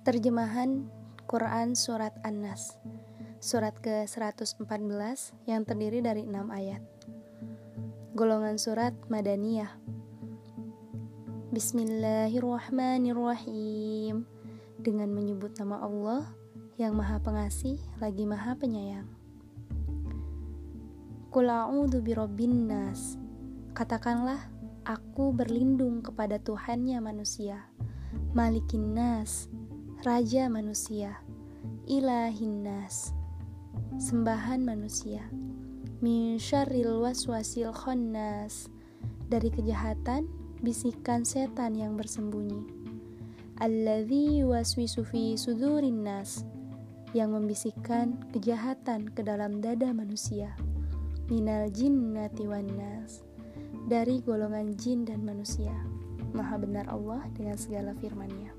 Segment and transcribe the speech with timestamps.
[0.00, 0.88] Terjemahan
[1.28, 2.80] Quran Surat An-Nas.
[3.36, 4.56] Surat ke-114
[5.44, 6.80] yang terdiri dari 6 ayat.
[8.16, 9.68] Golongan Surat Madaniyah.
[11.52, 14.24] Bismillahirrahmanirrahim.
[14.80, 16.32] Dengan menyebut nama Allah
[16.80, 19.04] yang maha pengasih lagi maha penyayang.
[21.28, 23.20] Kula'udhu birobbin nas.
[23.76, 24.48] Katakanlah,
[24.80, 27.68] aku berlindung kepada Tuhannya manusia
[28.34, 29.46] Malikin Nas,
[30.00, 31.20] Raja manusia,
[31.84, 33.12] Ilahin Nas,
[34.00, 35.28] sembahan manusia,
[36.00, 38.72] Min syarril waswasil khonnas,
[39.28, 40.24] dari kejahatan
[40.64, 42.64] bisikan setan yang bersembunyi.
[43.60, 46.48] Alladhi waswisu fi sudurin nas,
[47.12, 50.56] yang membisikkan kejahatan ke dalam dada manusia.
[51.28, 53.20] Minal jinnati wan nas,
[53.84, 55.76] dari golongan jin dan manusia.
[56.32, 58.56] Maha benar Allah dengan segala firman-Nya.